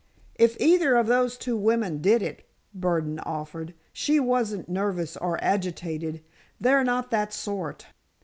"If 0.33 0.57
either 0.59 0.95
of 0.95 1.05
those 1.05 1.37
two 1.37 1.55
women 1.55 2.01
did 2.01 2.23
it," 2.23 2.49
Burdon 2.73 3.19
offered, 3.19 3.75
"she 3.93 4.19
wasn't 4.19 4.67
nervous 4.67 5.15
or 5.15 5.37
agitated. 5.43 6.23
They're 6.59 6.83
not 6.83 7.11
that 7.11 7.31
sort. 7.31 7.85